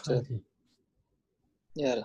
[0.00, 0.34] התחלתי.
[1.76, 2.04] יאללה.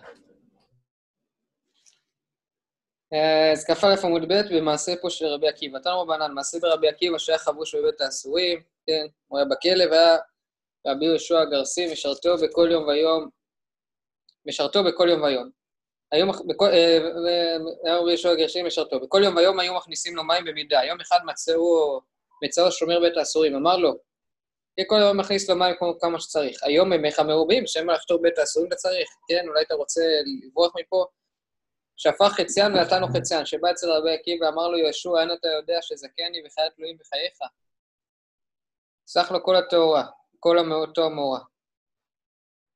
[3.13, 5.79] אה, אז כ"א עמוד ב' במעשה פה של רבי עקיבא.
[5.79, 10.17] תנו רבנן, מעשה ברבי עקיבא שהיה חבוש בבית האסורים, כן, הוא היה בכלא והיה
[10.87, 13.29] רבי יהושע הגרסי, משרתו בכל יום ויום,
[14.45, 15.49] משרתו בכל יום ויום.
[16.11, 16.97] היום, בכל, אה,
[17.27, 20.83] אה, היה רבי יהושע הגרסי משרתו, בכל יום ויום היו מכניסים לו מים במידה.
[20.83, 21.99] יום אחד מצאו,
[22.43, 23.93] מצאו שומר בית האסורים, אמר לו,
[24.87, 26.63] כל יום מכניס לו מים כמה שצריך.
[26.63, 29.47] היום ימיך מרובים, שמא לחתור בית האסורים אתה צריך, כן?
[29.47, 30.01] אולי אתה רוצה
[30.45, 31.05] לברוח מפה?
[31.97, 36.43] שהפך חציין ונתנו חציין, שבא אצל רבי עקיבא, אמר לו יהושע, אין אתה יודע שזכני
[36.45, 37.37] וחיי תלויים בחייך?
[39.07, 40.05] סך לו כל הטהורה,
[40.39, 41.39] כל המאותו המורה.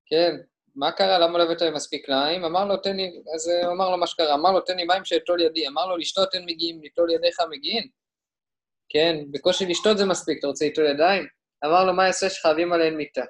[0.05, 0.35] כן,
[0.75, 1.19] מה קרה?
[1.19, 2.45] למה לא הבאת לי מספיק מים?
[2.45, 5.05] אמר לו, תן לי, אז הוא אמר לו מה שקרה, אמר לו, תן לי מים
[5.05, 5.67] שאטול ידי.
[5.67, 7.87] אמר לו, לשתות אין מגיעים, ליטול ידיך מגיעים.
[8.89, 11.36] כן, בקושי לשתות זה מספיק, אתה רוצה ליטול ידיים?
[11.65, 13.23] אמר לו, מה יעשה שחייבים עליהן מיתה?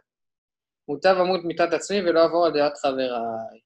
[0.88, 3.59] מוטב אמות מיתת עצמי ולא אעבור על דעת חבריי.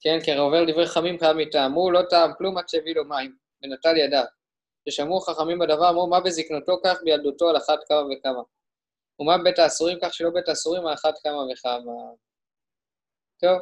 [0.00, 1.66] כן, כי הרי עובר דברי חכמים חייב מיתה.
[1.66, 4.24] אמרו, לא טעם כלום עד שהביא לו מים, ונטל ידיו.
[4.88, 8.42] כששמעו חכמים בדבר, אמרו, מה בזקנתו כך בילדותו על אחת כמה וכמה.
[9.20, 11.92] ומה בית האסורים כך שלא בית האסורים על אחת כמה וכמה.
[13.40, 13.60] טוב,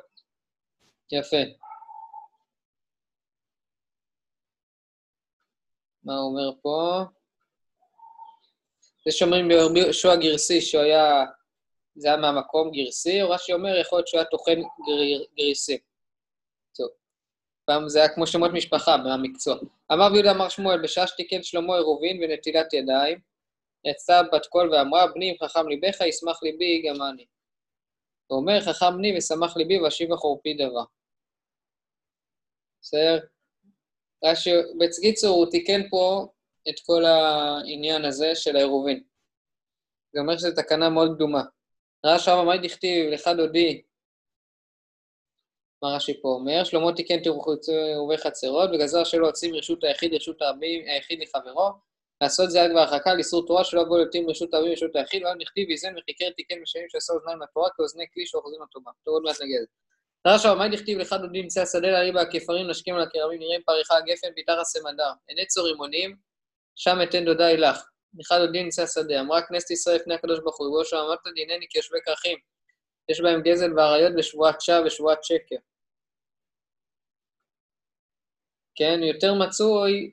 [1.12, 1.36] יפה.
[6.04, 7.04] מה הוא אומר פה?
[9.08, 11.24] זה שאומרים ברבי יהושע גרסי, שהוא היה,
[11.94, 15.24] זה היה מהמקום גרסי, או רש"י אומר, יכול להיות שהוא היה טוחן גר.
[16.76, 16.88] טוב.
[17.64, 19.56] פעם זה היה כמו שמות משפחה מהמקצוע.
[19.92, 23.18] אמר ויהודה אמר שמואל, בשעה שתיקן שלמה עירובין ונטילת ידיים,
[23.84, 27.24] יצאה בת קול ואמרה, בני אם חכם ליבך, ישמח ליבי גם אני.
[28.26, 30.84] הוא אומר, חכם בני ושמח ליבי ואשיב חורפי דבר.
[32.82, 33.18] בסדר?
[34.24, 36.26] רש"י, בקיצור, הוא תיקן פה
[36.68, 39.02] את כל העניין הזה של העירובין.
[40.12, 41.42] זה אומר שזו תקנה מאוד קדומה.
[42.06, 43.82] רש"י אמר, מה דכתיב לך דודי?
[45.82, 46.64] מה רש"י פה אומר?
[46.64, 51.70] שלמה תיקן תירובי חצרות, וגזר שלא הוציא מרשות היחיד רשות הרבים, היחיד לחברו,
[52.20, 55.68] לעשות זה רק בהרחקה לאיסור תורה שלא יבוא לעתים רשות הרבים ורשות היחיד, ואל נכתיב
[55.68, 58.90] ויזן וחיקר תיקן בשנים שעשה אוזניים לתורה כאוזני כלי שאוחזים לטובה.
[59.04, 59.66] טוב, עוד מעט לזה.
[60.26, 64.28] רש"י אמר, דכתיב לך דודי נמצא השדה להריב הכפרים נשקים על הכרמים נראים פריחה גפן
[64.34, 65.12] פיתח הסמדר.
[65.28, 66.16] עיני צור רימונים,
[66.78, 67.88] שם אתן דודי לך.
[68.20, 69.20] אחד דודי נמצא השדה.
[69.20, 72.38] אמרה כנסת ישראל לפני הקדוש ברוך הוא, ובו שם אמרת דינני כיושבי כרכים.
[73.08, 75.56] יש בהם גזל ואריות ושבועת שווא ושבועת שקר.
[78.74, 80.12] כן, יותר מצוי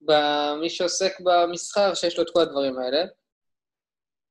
[0.00, 3.04] במי שעוסק במסחר, שיש לו את כל הדברים האלה.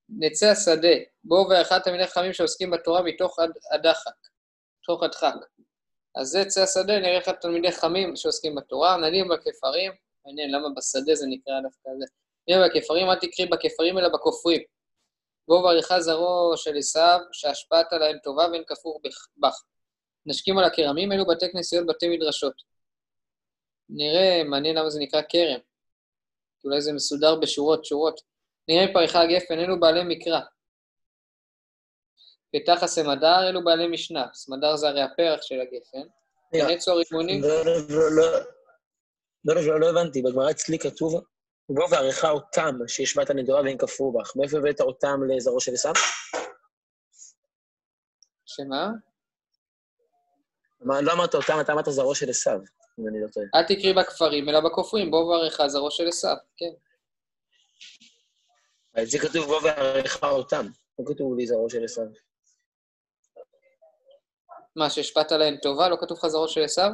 [0.10, 3.40] נצא השדה, בו ואחד תלמידי חכמים שעוסקים בתורה מתוך
[3.74, 4.12] הדחק,
[4.82, 5.34] מתוך הדחק.
[6.16, 9.92] אז זה צא השדה, נראה איך תלמידי חכמים שעוסקים בתורה, נלים בכפרים,
[10.26, 12.06] מעניין למה בשדה זה נקרא דווקא זה.
[12.48, 14.62] נלים בכפרים, אל תקרי בכפרים אלא בכופרים.
[15.48, 19.02] בו ועריכה זרעו של עשיו, שהשפעת עליהם טובה ואין כפור
[19.38, 19.64] בך.
[20.26, 22.54] נשקים על הכרמים, אלו בתי כנסיות, בתי מדרשות.
[23.90, 25.60] נראה, מעניין למה זה נקרא כרם.
[26.66, 28.22] אולי זה מסודר בשורות, שורות.
[28.68, 30.40] נראה פריחה גפן, אלו בעלי מקרא.
[32.54, 34.26] פתח הסמדר, אלו בעלי משנה.
[34.34, 36.08] סמדר זה הרי הפרח של הגפן.
[36.54, 37.42] נצו הרימונים...
[37.90, 38.40] לא,
[39.46, 41.14] לא, לא, לא הבנתי, בגמרא אצלי כתוב,
[41.70, 44.36] ובו ועריכה אותם, שהשבעת נדורה ואין כפרו בך.
[44.36, 45.94] מאיפה הבאת אותם לזרעו של עשיו?
[48.46, 48.90] שמה?
[50.82, 52.60] לא אמרת אותם, אתה אמרת זרעו של עשיו.
[53.00, 53.46] אם אני לא טועה.
[53.56, 56.72] אל תקרי בכפרים, אלא בכופרים, בו ועריכה זרעו של עשיו, כן.
[59.02, 60.66] אז זה כתוב בו ועריכה אותם,
[61.00, 62.06] לא כתוב לי זרעו של עשיו.
[64.76, 65.90] מה, שהשפעת עליהן טובה?
[65.90, 66.90] לא כתוב לך זרעו של עשיו?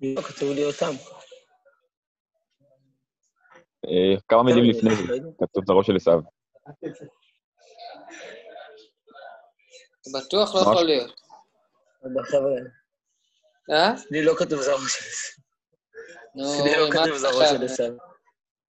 [0.00, 0.92] לא, כתוב לי אותם.
[4.28, 5.02] כמה מילים לפני זה,
[5.40, 6.20] כתוב זרעו של עשיו.
[10.14, 11.20] בטוח לא יכול להיות.
[13.70, 13.94] אה?
[14.10, 15.44] לי לא כתוב זרעו של עשיו.
[16.34, 17.64] נו, לי לא מה כתוב אתה זרעו של חושב?
[17.64, 17.92] עשיו.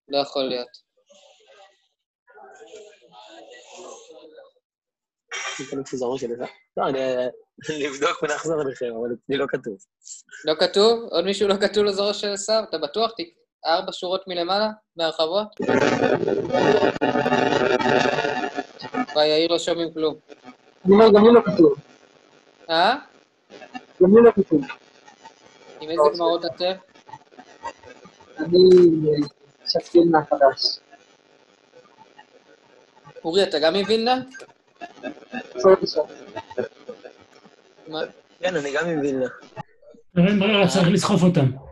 [0.08, 0.90] לא יכול להיות.
[6.78, 7.00] לא, אני
[7.70, 9.78] נבדוק ונחזור אליכם, אבל אצלי לא כתוב.
[10.46, 11.04] לא כתוב?
[11.12, 12.64] עוד מישהו לא כתוב לו זרעו של עשיו?
[12.70, 13.12] אתה בטוח?
[13.66, 14.70] ארבע שורות מלמעלה?
[14.98, 15.48] מהרחבות?
[19.16, 20.16] ויאיר לא שומעים כלום.
[20.86, 21.74] אני אומר, גם לי לא כתוב.
[22.70, 22.96] אה?
[24.04, 24.62] גם לי לא כתוב.
[25.82, 26.72] עם איזה גמרות אתם?
[28.40, 28.60] אני
[29.68, 30.80] שקל מהחדש.
[33.24, 34.16] אורי, אתה גם מווילנה?
[35.56, 36.06] עצור עכשיו.
[37.90, 38.00] מה?
[38.40, 39.26] כן, אני גם עם וילנה.
[40.18, 41.70] אין ברירה, צריך לסחוף אותם.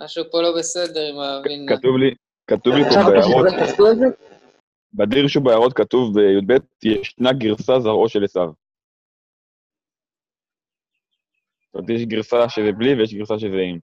[0.00, 1.76] משהו פה לא בסדר עם הווילנה.
[1.76, 2.14] כתוב לי,
[2.46, 3.46] כתוב לי פה בהערות?
[4.94, 6.52] בדיר בהערות כתוב בי"ב,
[6.82, 8.48] ישנה גרסה זרעו של עשיו.
[11.66, 13.78] זאת אומרת, יש גרסה שזה בלי ויש גרסה שזה עם.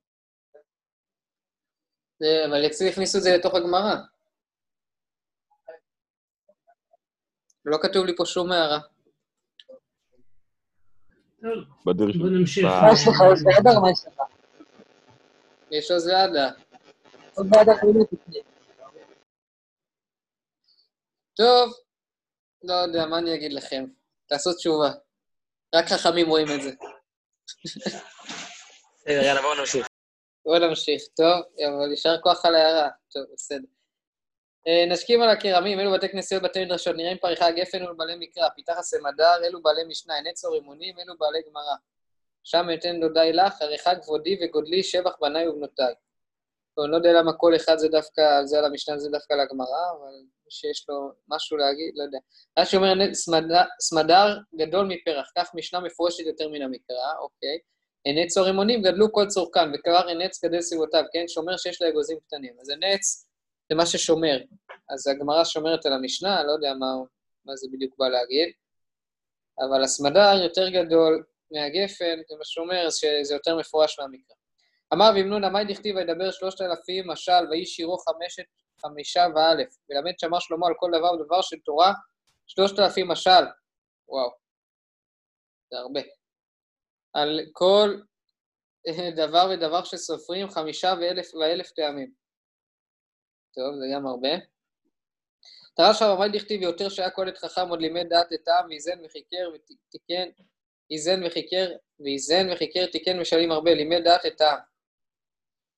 [2.50, 3.96] אבל אצלי הכניסו את זה לתוך הגמרא.
[7.66, 8.80] לא כתוב לי פה שום הערה.
[11.86, 12.66] בדיר בוא נמשיך.
[12.66, 13.80] מה יש לך, עוז והדר?
[13.80, 14.22] מה יש לך?
[15.72, 16.52] יש עוז ועדה.
[17.36, 18.40] עוז והדר באמת לפני.
[21.34, 21.74] טוב,
[22.64, 23.86] לא יודע, מה אני אגיד לכם?
[24.28, 24.92] תעשו תשובה.
[25.76, 26.72] רק חכמים רואים את זה.
[28.96, 29.88] בסדר, יאללה, בואו נמשיך.
[30.46, 31.02] בואו נמשיך.
[31.16, 32.90] טוב, אבל יישר כוח על ההערה.
[33.12, 33.68] טוב, בסדר.
[34.68, 38.78] אה, נשקים על הכרמים, אלו בתי כנסיות, בתי מדרשות, נראים פריחה גפן ולבעלי מקרא, פיתח
[38.78, 41.76] הסמדר, אלו בעלי משנה, עיני צור רימונים, אלו בעלי גמרא.
[42.44, 45.94] שם אתן דודי לך, עריכה כבודי וגודלי, שבח בניי ובנותיי.
[46.76, 49.40] טוב, אני לא יודע למה כל אחד זה דווקא, זה על המשנה, זה דווקא על
[49.40, 50.14] הגמרא, אבל
[50.46, 52.18] מי שיש לו משהו להגיד, לא יודע.
[52.60, 53.14] רש"י אומר, "נ-
[53.80, 57.60] סמדר- גדול מפרח, כך משנה מפורשת יותר מן המקרא, אוקיי.
[58.04, 61.28] עיני צור רימונים גדלו כל צורכן, וכבר הנץ גדל סביבותיו, כן?
[61.28, 62.54] שומר שיש לה אגוזים קטנים.
[62.62, 63.28] אז הנץ
[63.72, 64.38] זה מה ששומר.
[64.90, 66.94] אז הגמרא שומרת על המשנה, לא יודע מה,
[67.46, 68.54] מה זה בדיוק בא להגיד,
[69.60, 74.36] אבל הסמדר יותר גדול מהגפן, זה מה שאומר, שזה יותר מפורש מהמקרא.
[74.94, 78.44] אמר וימנונה, מאי דכתיב וידבר שלושת אלפים משל, ויהי שירו חמשת,
[78.82, 79.78] חמישה ואלף.
[79.90, 81.94] ולמד שמר שלמה על כל דבר ודבר של תורה,
[82.48, 83.44] שלושת אלפים משל.
[84.08, 84.30] וואו,
[85.72, 86.02] זה הרבה.
[87.14, 87.96] על כל
[89.16, 92.21] דבר ודבר שסופרים, חמישה ואלף ואלף טעמים.
[93.54, 94.30] טוב, זה גם הרבה.
[95.76, 99.50] תר"ש הרמאי דכתיב יותר שהיה כל עת חכם עוד לימד דעת את העם, ואיזן וחיקר
[99.54, 100.30] ותיקן,
[100.92, 104.60] איזן וחיקר, ואיזן וחיקר תיקן משלים הרבה, לימד דעת את העם.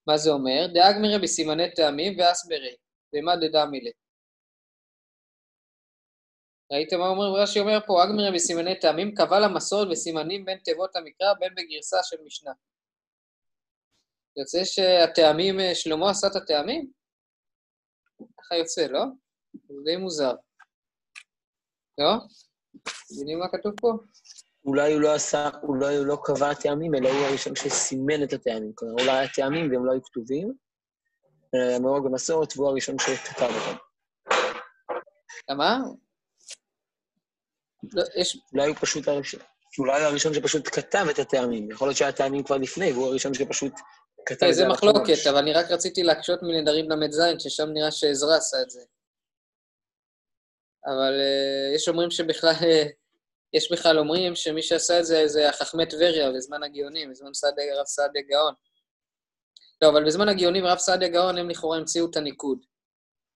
[0.08, 0.68] מה זה אומר?
[0.74, 2.76] דאגמרי בסימני טעמים ואסברי,
[3.14, 3.92] ומה דדמילה.
[6.72, 7.42] ראיתם מה אומר?
[7.42, 12.18] רש"י אומר פה, אגמרי בסימני טעמים, קבע למסורת וסימנים בין תיבות המקרא, בין בגרסה של
[12.26, 12.52] משנה.
[14.38, 17.03] יוצא שהטעמים, אה, שלמה עשה את הטעמים?
[18.42, 19.04] ככה יוצא, לא?
[19.54, 20.34] זה די מוזר.
[21.98, 22.14] לא?
[23.12, 23.94] מבינים מה כתוב פה?
[24.66, 28.72] אולי הוא לא עשה, אולי הוא לא קבע טעמים, אלא הוא הראשון שסימן את הטעמים.
[28.76, 30.54] כלומר, אולי היה טעמים והם לא היו כתובים,
[31.56, 33.78] אלא נהוג במסורת, והוא הראשון שכתב אותם.
[35.50, 35.78] למה?
[37.94, 38.38] לא, יש...
[38.54, 39.40] אולי הוא פשוט הראשון,
[39.80, 41.72] אולי הוא הראשון שפשוט כתב את הטעמים.
[41.72, 43.74] יכול להיות שהיה טעמים כבר לפני, והוא הראשון שפשוט
[44.26, 45.28] כתב את זה זה על מחלוקת.
[45.30, 48.82] אבל אני רק רציתי להקשות מנדרים ל"ז, ששם נראה שעזרא עשה את זה.
[50.86, 52.84] אבל אה, יש אומרים שבכלל, אה,
[53.54, 57.86] יש בכלל אומרים שמי שעשה את זה זה החכמי טבריה בזמן הגאונים, בזמן סעדיה, רב
[57.86, 58.54] סעדיה גאון.
[59.82, 62.60] לא, אבל בזמן הגאונים רב סעדיה גאון הם לכאורה המציאו את הניקוד.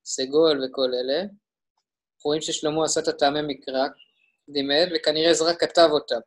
[0.05, 1.19] סגול וכל אלה.
[1.19, 3.87] אנחנו רואים ששלמה עשה את הטעמי מקרא,
[4.47, 6.19] לימד, וכנראה עזרא כתב אותם.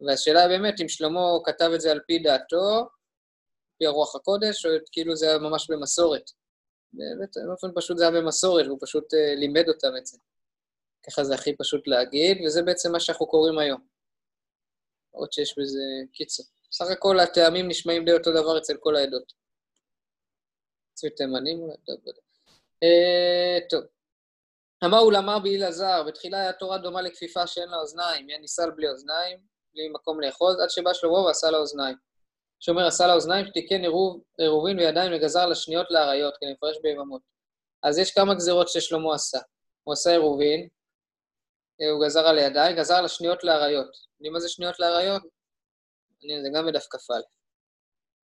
[0.00, 2.88] והשאלה באמת אם שלמה כתב את זה על פי דעתו,
[3.78, 6.30] פי הרוח הקודש, או כאילו זה היה ממש במסורת.
[7.46, 10.18] באופן פשוט זה היה במסורת, והוא פשוט אה, לימד אותם את זה.
[11.06, 13.86] ככה זה הכי פשוט להגיד, וזה בעצם מה שאנחנו קוראים היום.
[15.10, 15.80] עוד שיש בזה
[16.12, 16.46] קיצור.
[16.72, 19.32] סך הכל הטעמים נשמעים די אותו דבר אצל כל העדות.
[20.94, 22.20] אצל תימנים אולי, טוב, לא יודע.
[22.82, 23.84] אה, טוב.
[24.84, 29.38] אמר אולמה באלעזר, בתחילה היה תורה דומה לכפיפה שאין לה אוזניים, היה ניסל בלי אוזניים,
[29.74, 31.96] בלי מקום לאחוז, עד שבא שלמה ועשה לה אוזניים.
[32.60, 36.76] שאומר עשה לה אוזניים, שתיקן עירוב- עירובין וידיים וגזר לה שניות לאריות, כי אני מפרש
[36.82, 37.22] ביממות.
[37.82, 39.38] אז יש כמה גזירות ששלמה עשה.
[39.84, 40.68] הוא עשה עירובין,
[41.80, 43.96] אה, הוא גזר על הידיים, גזר לה שניות לאריות.
[44.18, 45.22] יודעים מה זה שניות לאריות?
[46.24, 47.14] אני, זה גם בדף כ"א.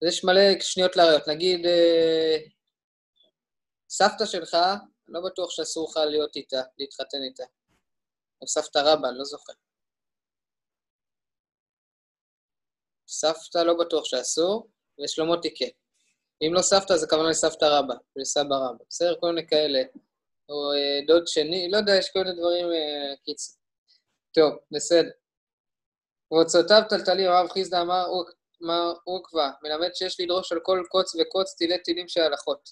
[0.01, 1.27] אז יש מלא שניות לאריות.
[1.27, 2.38] נגיד, אה,
[3.89, 4.57] סבתא שלך,
[5.07, 7.43] לא בטוח שאסור לך להיות איתה, להתחתן איתה.
[8.41, 9.53] או סבתא רבא, לא זוכר.
[13.11, 14.69] סבתא לא בטוח שאסור,
[15.03, 15.65] ושלמה תיקן.
[16.41, 18.83] אם לא סבתא, זה כמובן לסבתא רבא, לסבא רבא.
[18.89, 19.15] בסדר?
[19.19, 19.81] כל מיני כאלה.
[20.49, 23.55] או אה, דוד שני, לא יודע, יש כל מיני דברים, אה, קיצור.
[24.31, 25.09] טוב, בסדר.
[26.31, 28.05] ובהוצאותיו טלטלים, הרב חיסדא אמר,
[28.63, 32.69] אמר עוקבא, מלמד שיש לדרוש על כל קוץ וקוץ תילי תילים של הלכות.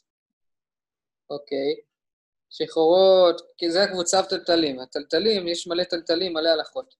[1.29, 1.75] אוקיי.
[2.49, 4.79] שחורות, כי זה הקבוצה בטלטלים.
[4.79, 6.95] הטלטלים, יש מלא טלטלים, מלא הלכות.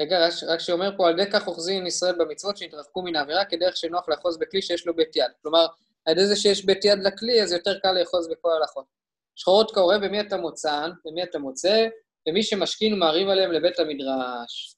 [0.00, 4.08] רגע, רק- שאומר פה, על ידי כך אוחזים ישראל במצוות שהתרחקו מן העבירה כדרך שנוח
[4.08, 5.30] לאחוז בכלי שיש לו בית יד.
[5.42, 5.66] כלומר,
[6.04, 8.84] על ידי זה שיש בית יד לכלי, אז יותר קל לאחוז בכל ההלכות.
[9.36, 10.90] שחורות כעורב, במי אתה מוצאן?
[11.04, 11.88] במי אתה מוצא?
[12.26, 14.76] במי שמשכין ומעריב עליהם לבית המדרש.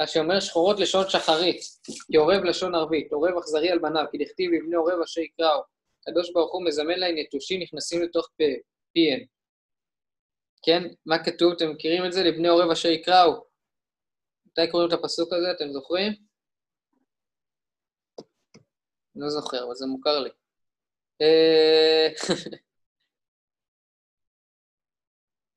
[0.00, 1.60] אז שאומר שחורות לשון שחרית,
[2.06, 5.60] כי עורב לשון ערבית, עורב אכזרי על בניו, כי דכתיב לבני עורב אשר יקראו.
[6.02, 8.44] הקדוש ברוך הוא מזמן להם יתושים נכנסים לתוך פה.
[8.92, 9.24] פיהן.
[10.62, 10.82] כן?
[11.06, 11.52] מה כתוב?
[11.52, 12.22] אתם מכירים את זה?
[12.22, 13.49] לבני עורב אשר יקראו.
[14.50, 15.50] מתי קוראים את הפסוק הזה?
[15.50, 16.12] אתם זוכרים?
[19.16, 20.30] לא זוכר, אבל זה מוכר לי.
[21.22, 22.08] אה,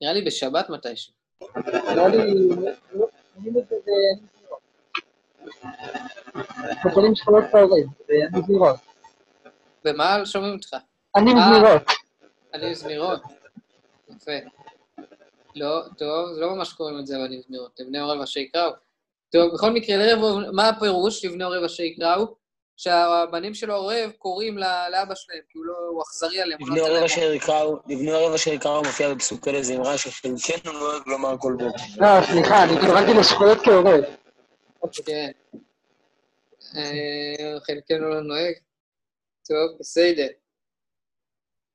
[0.02, 1.14] נראה לי בשבת מתישהו.
[8.10, 8.76] ואני זמירות.
[9.86, 10.76] ומה שומעים אותך?
[11.16, 11.38] אני אה.
[11.50, 11.84] זמירות.
[12.54, 13.22] אני זמירות.
[14.10, 14.63] יפה.
[15.56, 18.72] לא, טוב, זה לא ממש קוראים את זה בנים זמירות, לבני עורב אשר יקראו.
[19.32, 20.20] טוב, בכל מקרה, לערב,
[20.52, 22.36] מה הפירוש לבני עורב אשר יקראו?
[22.78, 26.80] שהבנים של העורב קוראים ל- לאבא שלהם, כי הוא לא, הוא אכזרי עליהם, לא לבני
[26.80, 31.84] עורב אשר יקראו, לבני עורב אשר יקראו מופיע בפסוקי לזמרה שחלקנו נוהג לומר כל בוקר.
[31.98, 34.04] לא, סליחה, אני התכוונתי לשכונות כעורב.
[35.06, 35.32] כן.
[36.76, 38.54] אה, חלקנו לא נוהג.
[39.48, 40.28] טוב, בסדר.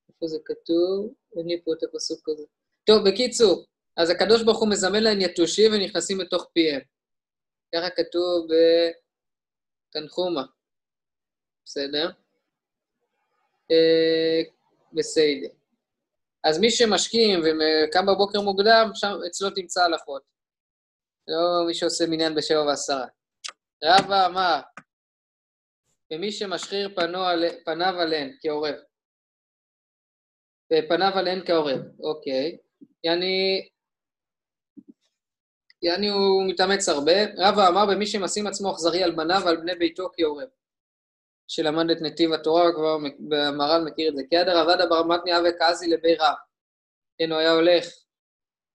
[0.08, 1.12] איפה זה כתוב?
[1.36, 2.42] אין לי פה את הפסוק הזה.
[2.86, 3.64] טוב, בקיצור,
[3.98, 6.80] אז הקדוש ברוך הוא מזמן להם יתושים ונכנסים לתוך פיהם.
[7.74, 8.46] ככה כתוב
[9.94, 10.42] בתנחומה.
[11.64, 12.10] בסדר?
[13.70, 14.40] אה,
[14.92, 15.48] בסדר.
[16.44, 20.22] אז מי שמשכים וקם בבוקר מוקדם, שם אצלו תמצא הלכות.
[21.28, 23.06] לא מי שעושה מניין בשבע ועשרה.
[23.84, 24.60] רבא אמר,
[26.12, 28.74] ומי שמשחיר פנו על- פניו עליהן כעורב.
[30.72, 32.58] ופניו עליהן כעורב, אוקיי.
[33.04, 33.68] יעני,
[35.82, 37.12] יעני הוא מתאמץ הרבה.
[37.36, 40.48] רבא אמר, במי שמשים עצמו אכזרי על בניו ועל בני ביתו כעורב.
[41.48, 42.98] שלמד את נתיב התורה, כבר
[43.48, 44.22] המהר"ל מכיר את זה.
[44.30, 46.34] כי עד הרב בר מתניה וכעזי לבי רב.
[47.18, 47.86] כן, הוא היה הולך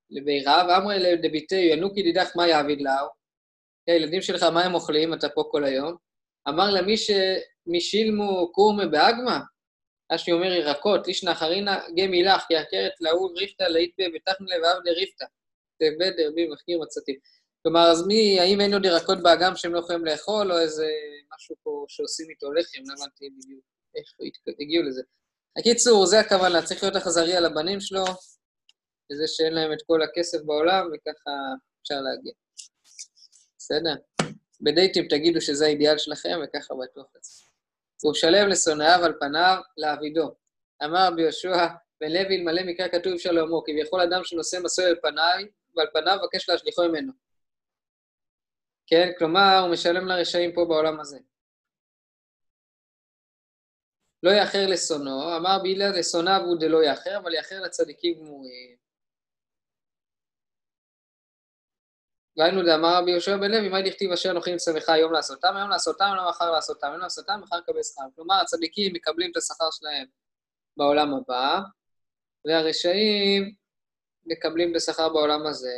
[0.10, 3.08] לבי רב, אמרי לדביתי, ינוקי דידך מה יעביד לאו?
[3.88, 5.14] הילדים שלך, מה הם אוכלים?
[5.14, 5.96] אתה פה כל היום.
[6.48, 9.40] אמר לה, מי שמשילמו קורמה באגמה,
[10.10, 15.26] אשי אומר ירקות, לישנא אחרינה גמי לך, כי עקרת לאול ריפתא לאיתבה ותחנה לבעבדה ריפתא.
[16.00, 17.16] בדר בי מחקיר מצתים.
[17.64, 20.88] כלומר, אז מי, האם אין עוד ירקות באגם שהם לא יכולים לאכול, או איזה
[21.36, 23.64] משהו פה שעושים איתו לחם, לא הבנתי בדיוק
[23.96, 24.08] איך
[24.60, 25.02] הגיעו לזה.
[25.58, 28.04] הקיצור, זה הכוונה, צריך להיות אכזרי על הבנים שלו,
[29.12, 31.32] וזה שאין להם את כל הכסף בעולם, וככה
[31.82, 32.34] אפשר להגיע.
[33.58, 33.96] בסדר?
[34.62, 37.48] בדייטים תגידו שזה האידיאל שלכם, וככה בטוח לצאת.
[38.04, 40.36] הוא שלם לשונאיו על פניו לעבידו.
[40.84, 41.68] אמר רבי יהושע,
[42.02, 46.50] בן לוי אלמלא מקרא כתוב לאמור, כביכול אדם שנושא מסוי על פניי, ועל פניו מבקש
[46.50, 47.12] להשליכו ממנו.
[48.88, 51.20] כן, כלומר, הוא משלם לרשעים פה בעולם הזה.
[54.24, 58.78] לא יאחר לשונאו, אמר בילה לשונאיו הוא דלא יאחר, אבל יאחר לצדיקים גמורים.
[62.38, 66.14] והיינו דאמר רבי יהושע בן לוי, מה דכתיב אשר אנוכי מצווך היום לעשותם, היום לעשותם,
[66.18, 68.04] לא מחר לעשותם, היום לעשותם, מחר לקבל שכר.
[68.16, 70.08] כלומר, הצדיקים מקבלים את השכר שלהם
[70.78, 71.60] בעולם הבא,
[72.46, 73.63] והרשעים
[74.26, 75.74] מקבלים את השכר בעולם הזה.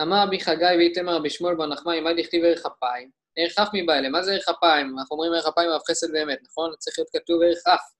[0.00, 3.10] אמר רבי חגי ואיתמר רבי שמואל בר נחמני, מה דכתיב ערך אפיים?
[3.36, 4.98] ערך אף מבעלה, מה זה ערך אפיים?
[4.98, 6.72] אנחנו אומרים ערך אפיים אף חסד באמת, נכון?
[6.78, 7.92] צריך להיות כתוב ערך אף.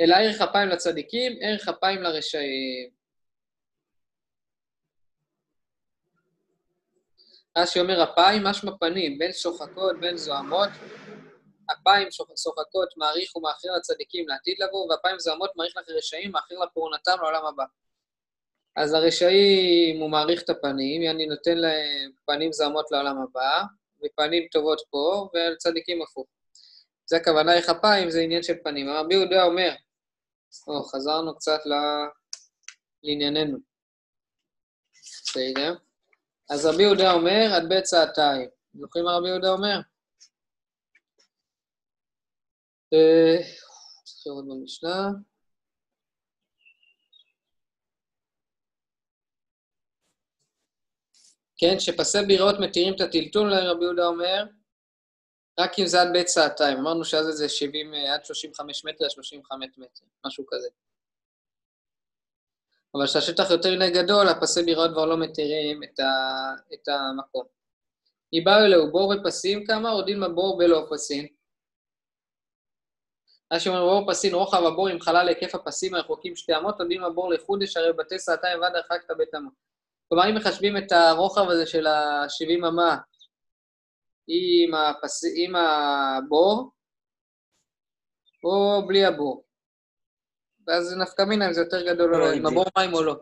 [0.00, 2.90] אלא ערך אפיים לצדיקים, ערך אפיים לרשעים.
[7.58, 10.68] רש"י אומר, אפיים משמע פנים, בין שוחקות, בין זוהמות.
[11.72, 17.12] אפיים שוח- שוחקות מעריך ומאחר לצדיקים לעתיד לבוא, ואפיים זוהמות מעריך לך רשעים, מאחר לפעונתם
[17.22, 17.64] לעולם הבא.
[18.76, 23.62] אז לרשעים הוא מעריך את הפנים, יעני נותן להם פנים זוהמות לעולם הבא,
[24.04, 26.26] ופנים טובות פה, ולצדיקים הפוך.
[27.06, 28.88] זה הכוונה איך אפיים, זה עניין של פנים.
[28.88, 29.74] רבי יהודה אומר,
[30.68, 31.72] או, חזרנו קצת ל...
[33.02, 33.58] לענייננו.
[35.22, 35.74] בסדר?
[36.50, 38.48] אז רבי יהודה אומר, עד בית צעתיים.
[38.74, 39.80] זוכרים מה רבי יהודה אומר?
[42.92, 43.36] אה,
[44.04, 45.08] צריך לראות במשנה.
[51.56, 54.44] כן, שפסי ביראות מתירים את הטלטול, רבי יהודה אומר,
[55.60, 56.78] רק אם זה עד בית צעתיים.
[56.78, 60.68] אמרנו שאז זה 70, אה, עד 35 מטר, 35 מטר, משהו כזה.
[62.94, 66.04] אבל כשהשטח יותר מדי גדול, הפסי ביראות כבר לא מתירים את, ה,
[66.74, 67.44] את המקום.
[68.32, 71.26] איבאו אלוהו בור ופסים כמה, או דילמה בור בלא פסים.
[73.52, 77.10] רש"י אומר, בור פסין רוחב הבור עם חלל להיקף הפסים הרחוקים שתי אמות, או דילמה
[77.10, 79.73] בור לחודש, הרי בתי סעתיים ועד הרחקת בית אמות.
[80.08, 82.96] כלומר, אם מחשבים את הרוחב הזה של ה-70 אמה
[84.26, 85.24] עם, הפס...
[85.36, 86.70] עם הבור,
[88.44, 89.44] או בלי הבור.
[90.66, 93.16] ואז נפקא מינה אם זה יותר גדול או לא, עם הבור מים או לא.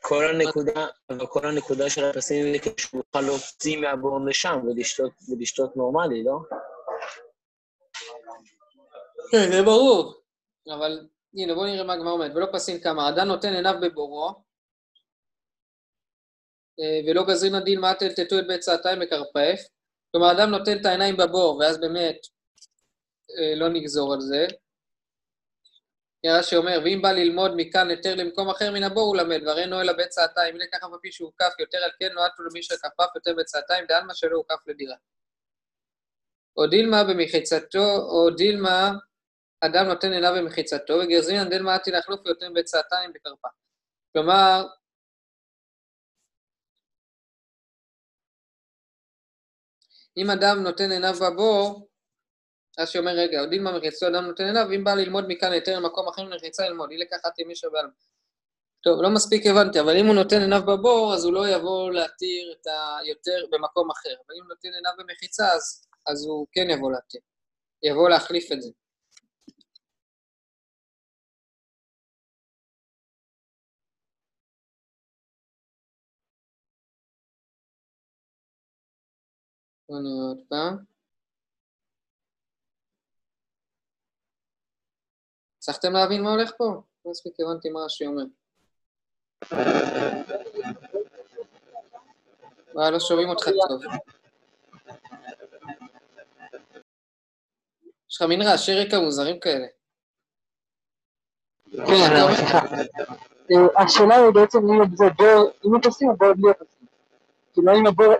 [0.00, 5.76] כל הנקודה, אבל כל הנקודה של הפסים זה שהוא יוכל להוציא מהבור לשם ולשתות, ולשתות
[5.76, 6.38] נורמלי, לא?
[9.30, 10.14] כן, זה ברור.
[10.74, 12.32] אבל הנה, בואו נראה מה הגמרא אומרת.
[12.34, 14.45] ולא פסין כמה, אדם נותן עיניו בבורו,
[17.06, 19.60] ולא גזרין הדין מה תלתתו את ביצעתיים בכרפף.
[20.12, 22.16] כלומר, אדם נותן את העיניים בבור, ואז באמת
[23.38, 24.46] אה, לא נגזור על זה.
[26.26, 29.88] רש"י אומר, ואם בא ללמוד מכאן היתר למקום אחר מן הבור הוא למד, והרי נועל
[29.88, 34.14] הביצעתיים, הנה ככה בפי שהוא כף יותר על כן נועדתו למי שכפף יותר ביצעתיים, דעלמא
[34.14, 34.96] שלא הוא כף לדירה.
[36.56, 38.92] או דילמה במחיצתו, או דילמה
[39.60, 43.48] אדם נותן עיניו במחיצתו, וגרזינן דילמה עתי להחלוף ויותר ביצעתיים בקרפה.
[44.12, 44.66] כלומר,
[50.16, 51.88] אם אדם נותן עיניו בבור,
[52.78, 56.08] רש"י אומר, רגע, יודעים מה מחיצתו אדם נותן עיניו, ואם בא ללמוד מכאן היתר למקום
[56.08, 57.92] אחר מחיצה ללמוד, אי לקחת מישהו בעלמא.
[58.82, 62.52] טוב, לא מספיק הבנתי, אבל אם הוא נותן עיניו בבור, אז הוא לא יבוא להתיר
[62.52, 62.66] את
[63.00, 64.14] היותר במקום אחר.
[64.26, 67.20] אבל אם הוא נותן עיניו במחיצה, אז, אז הוא כן יבוא להתיר.
[67.82, 68.70] יבוא להחליף את זה.
[79.86, 80.76] עוד פעם.
[85.58, 86.82] הצלחתם להבין מה הולך פה?
[87.04, 88.24] לא מספיק הבנתי מה רש"י אומר.
[92.74, 93.82] וואי, לא שומעים אותך טוב.
[98.10, 99.66] יש לך מין רעשי רקע מוזרים כאלה.
[101.70, 101.82] כן,
[103.76, 106.86] השאלה היא בעצם אם זה בור, אם הוא פסים או בור בלי הפסים.
[107.52, 107.72] כאילו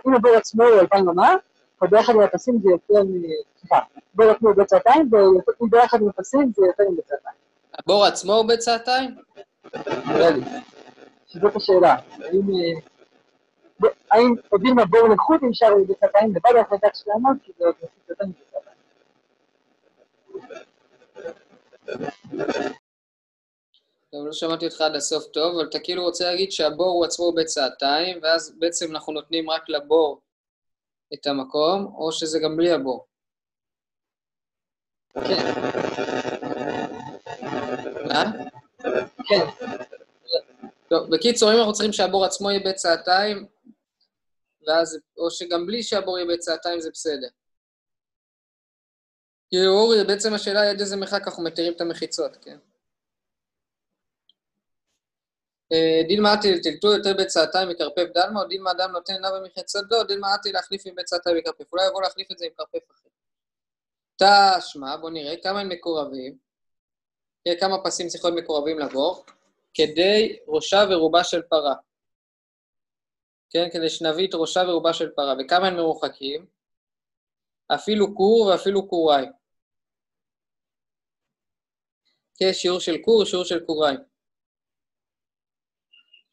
[0.05, 1.33] אם הבור עצמו הוא אלפיים ומה,
[1.81, 3.21] או ביחד עם הפסים זה יותר מ...
[3.59, 3.79] סליחה,
[4.13, 7.35] בור עצמו הוא ביצעתיים, ואם ביחד עם הפסים זה יותר מביצעתיים.
[7.79, 9.15] הבור עצמו הוא ביצעתיים?
[10.07, 10.41] נראה לי.
[11.27, 11.95] זאת השאלה.
[12.19, 12.41] האם...
[14.13, 14.19] אה,
[14.49, 17.75] עובדים מהבור לקחות אם אפשר ביצעתיים לבד ההחלטה שלנו, כי זה עוד
[18.09, 18.47] יותר מביצעתיים.
[24.11, 27.31] טוב, לא שמעתי אותך עד הסוף טוב, אבל אתה כאילו רוצה להגיד שהבור הוא עצמו
[27.31, 30.21] ביצעתיים, ואז בעצם אנחנו נותנים רק לבור
[31.13, 33.07] את המקום, או שזה גם בלי הבור.
[35.13, 35.53] כן.
[38.07, 38.23] מה?
[39.27, 39.45] כן.
[40.89, 43.45] טוב, בקיצור, אם אנחנו צריכים שהבור עצמו יהיה ביצעתיים,
[44.67, 47.27] ואז, או שגם בלי שהבור יהיה ביצעתיים זה בסדר.
[49.49, 52.57] כאילו, אורי, בעצם השאלה היא עד איזה מרחק אנחנו מתירים את המחיצות, כן?
[55.73, 60.33] אה, דילמה עתי תלתו יותר ביצעתיים מקרפף דלמה, או דילמה אדם נותן לה במחיצתו, דילמה
[60.33, 61.73] עתי להחליף עם ביצעתיים מקרפף.
[61.73, 63.09] אולי יבוא להחליף את זה עם קרפף אחר.
[64.17, 66.37] תשמע, בואו נראה כמה הם מקורבים.
[67.43, 69.25] תראה כמה פסים צריכים להיות מקורבים לבור,
[69.73, 71.75] כדי ראשה ורובה של פרה.
[73.49, 75.33] כן, כדי שנביא את ראשה ורובה של פרה.
[75.39, 76.45] וכמה הם מרוחקים?
[77.67, 79.31] אפילו קור ואפילו קוריים.
[82.35, 83.99] כן, שיעור של קור, שיעור של קוריים.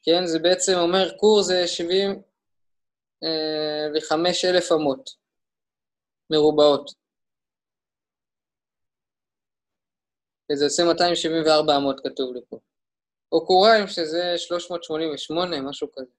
[0.04, 5.10] כן, זה בעצם אומר, קור זה 75 אה, אלף אמות
[6.30, 6.90] מרובעות.
[10.52, 12.58] וזה עושה 274 אמות כתוב לי פה.
[13.32, 16.12] או קוריים, שזה 388, משהו כזה.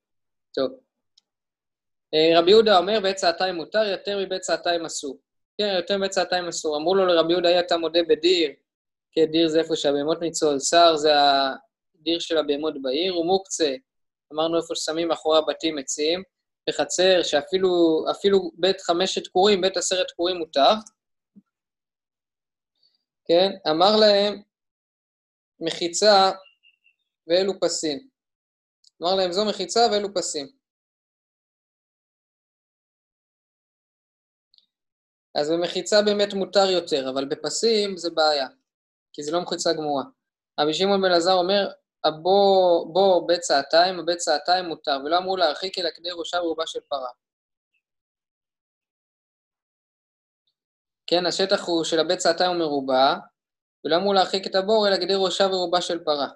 [0.53, 0.71] טוב.
[2.13, 5.17] אה, רבי יהודה אומר, בית צעתיים מותר, יותר מבית צעתיים אסור.
[5.57, 6.77] כן, יותר מבית צעתיים אסור.
[6.77, 8.51] אמרו לו לרבי יהודה, אתה מודה בדיר,
[9.11, 11.09] כן, דיר זה איפה שהבהמות ניצול, שר זה
[12.05, 13.75] הדיר של הבהמות בעיר, ומוקצה,
[14.33, 16.23] אמרנו איפה ששמים מאחורי הבתים עצים,
[16.69, 20.73] בחצר, שאפילו בית חמשת קורים, בית עשרת קורים מותר.
[23.27, 23.49] כן?
[23.69, 24.41] אמר להם
[25.59, 26.31] מחיצה
[27.27, 28.09] ואלו פסים.
[29.01, 30.47] אמר להם זו מחיצה ואלו פסים.
[35.35, 38.47] אז במחיצה באמת מותר יותר, אבל בפסים זה בעיה,
[39.13, 40.03] כי זה לא מחיצה גמורה.
[40.59, 41.71] רבי שמעון בן עזר אומר,
[42.11, 47.09] בוא בית צעתיים, הבית צעתיים מותר, ולא אמרו להרחיק אלא כדי ראשה ורובה של פרה.
[51.07, 53.15] כן, השטח הוא של הבית צעתיים הוא מרובע,
[53.85, 56.27] ולא אמור להרחיק את הבור, אלא כדי ראשה ורובה של פרה.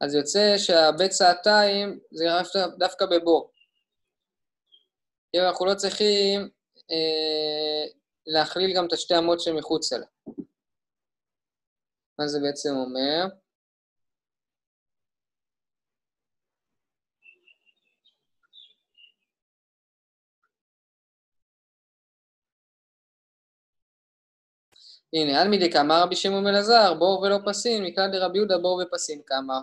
[0.00, 2.24] אז יוצא שהבית צעתיים זה
[2.78, 3.52] דווקא בבור.
[5.30, 6.40] כאילו אנחנו לא צריכים
[6.90, 7.92] אה,
[8.26, 10.06] להכליל גם את השתי אמות שמחוצה לה.
[12.18, 13.24] מה זה בעצם אומר?
[25.14, 28.82] הנה, על מידי כמה רבי שמעון בן עזר, בור ולא פסין, מכלל דרבי יהודה בור
[28.86, 29.60] ופסין כמה.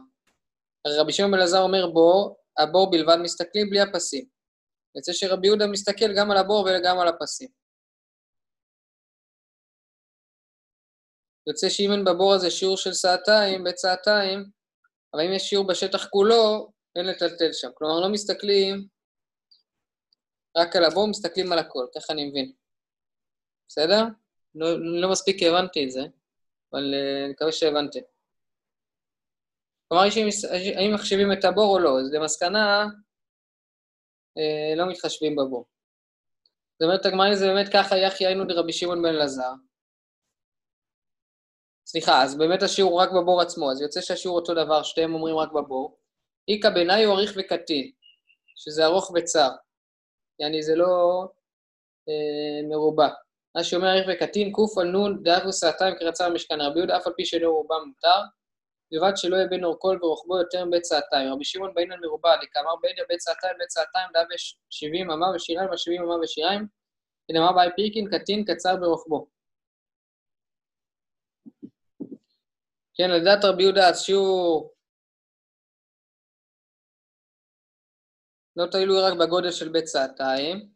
[0.87, 4.25] רבי שמעון בן עזר אומר בור, הבור בלבד מסתכלים בלי הפסים.
[4.95, 7.58] יוצא שרבי יהודה מסתכל גם על הבור וגם על הפסים.
[11.47, 14.49] יוצא שאם אין בבור הזה שיעור של סעתיים, בית סעתיים,
[15.13, 17.69] אבל אם יש שיעור בשטח כולו, אין לטלטל שם.
[17.73, 18.87] כלומר, לא מסתכלים
[20.57, 22.51] רק על הבור, מסתכלים על הכל, ככה אני מבין.
[23.67, 24.03] בסדר?
[24.55, 24.67] לא,
[25.01, 26.01] לא מספיק הבנתי את זה,
[26.73, 27.99] אבל uh, אני מקווה שהבנתם.
[29.87, 30.03] כלומר,
[30.75, 31.99] האם מחשיבים את הבור או לא?
[31.99, 32.85] אז למסקנה,
[34.39, 35.65] uh, לא מתחשבים בבור.
[36.79, 39.53] זאת אומרת, הגמרא זה באמת ככה, יחי היינו דרבי שמעון בן אלעזר.
[41.91, 45.51] סליחה, אז באמת השיעור רק בבור עצמו, אז יוצא שהשיעור אותו דבר, שתיהם אומרים רק
[45.51, 45.97] בבור.
[46.47, 47.91] איכא בעיניי הוא אריך וקטין,
[48.55, 49.49] שזה ארוך וצר.
[50.39, 51.23] יעני, זה לא
[52.09, 53.07] אה, מרובע.
[53.55, 56.61] מה שאומר אריך וקטין, קוף על נון, דאבו סעתיים כרצה במשכן.
[56.61, 58.21] רבי יהודה, אף על פי שאינו רובע מותר,
[58.91, 61.33] לבד שלא יהיה בין אורכו ורוחבו יותר מבית סעתיים.
[61.33, 65.69] רבי שמעון בעניין מרובע, דקאמר בין בית סעתיים, בית סעתיים, דאב יש שבעים אמה ושיריים,
[65.73, 66.67] ושבעים אמה ושיריים,
[67.29, 69.38] ונאמר באי פירקין, קטין קצר ברוחבו.
[73.01, 74.73] כן, לדעת רבי יהודה, השיעור
[78.55, 80.69] לא תלוי רק בגודל של בית סעתיים.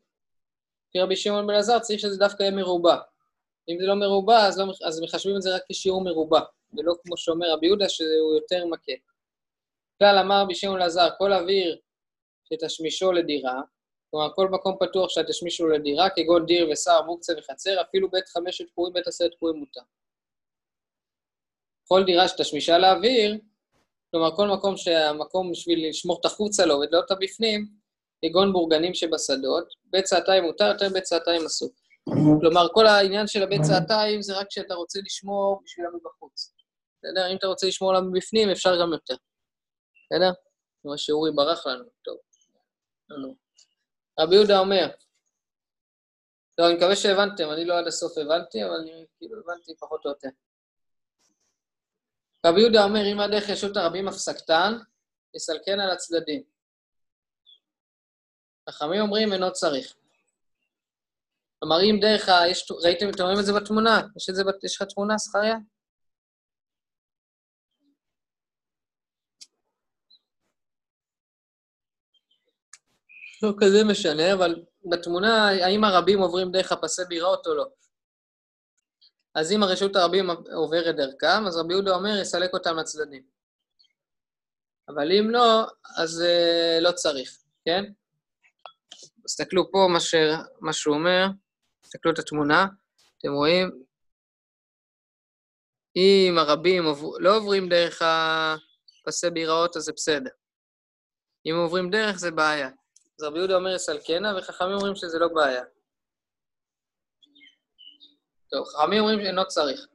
[0.92, 2.96] כי רבי שמעון בן עזר צריך שזה דווקא יהיה מרובע.
[3.70, 6.40] אם זה לא מרובע, אז, לא, אז מחשבים את זה רק כשיעור מרובע,
[6.74, 8.94] ולא כמו שאומר רבי יהודה, שהוא יותר מכה.
[10.00, 11.80] כלל אמר רבי שמעון לעזר, כל אוויר
[12.44, 13.62] שתשמישו לדירה,
[14.12, 18.94] כלומר כל מקום פתוח שתשמישו לדירה, כגון דיר ושר, מוקצה וחצר, אפילו בית חמשת קורים,
[18.94, 19.82] בית עשרת קורים מותר.
[21.88, 23.38] כל דירה שתשמישה לאוויר,
[24.12, 27.68] כלומר כל מקום שהמקום בשביל לשמור את החוץ עליו ולא אותה בפנים,
[28.22, 31.70] כגון בורגנים שבשדות, בית צעתיים מותר, יותר בית צעתיים אסור.
[32.40, 36.54] כלומר, כל העניין של הבית צעתיים זה רק כשאתה רוצה לשמור בשביל מבחוץ.
[36.98, 37.32] בסדר?
[37.32, 39.16] אם אתה רוצה לשמור עליו מבפנים, אפשר גם יותר.
[40.06, 40.32] בסדר?
[40.82, 42.18] כמו שאורי ברח לנו, טוב.
[44.20, 44.88] רבי יהודה אומר,
[46.58, 50.10] לא, אני מקווה שהבנתם, אני לא עד הסוף הבנתי, אבל אני כאילו הבנתי פחות או
[50.10, 50.30] יותר.
[52.46, 54.74] רבי יהודה אומר, אם הדרך רשות הרבים הפסקתן,
[55.36, 56.44] יסלקן על הצדדים.
[58.70, 59.96] חכמים אומרים, אינו צריך.
[61.60, 62.48] כלומר, אם דרך ה...
[62.48, 62.72] יש...
[62.84, 64.02] ראיתם, אתם רואים את זה בתמונה?
[64.18, 65.56] יש את זה, יש לך תמונה, זכריה?
[73.44, 77.66] לא כזה משנה, אבל בתמונה, האם הרבים עוברים דרך הפסי בירות או לא?
[79.36, 83.24] אז אם הרשות הרבים עוברת דרכם, אז רבי יהודה אומר, יסלק אותם לצדדים.
[84.90, 85.66] אבל אם לא,
[85.98, 87.84] אז uh, לא צריך, כן?
[89.26, 90.16] תסתכלו פה מה, ש...
[90.60, 91.26] מה שהוא אומר,
[91.82, 92.66] תסתכלו את התמונה,
[93.18, 93.84] אתם רואים?
[95.96, 97.08] אם הרבים עובר...
[97.20, 100.30] לא עוברים דרך הפסי ביראות, אז זה בסדר.
[101.46, 102.70] אם עוברים דרך, זה בעיה.
[103.20, 105.64] אז רבי יהודה אומר יסלקנה, וחכמים אומרים שזה לא בעיה.
[108.54, 109.88] טוב, חכמים אומרים שאינו צריך.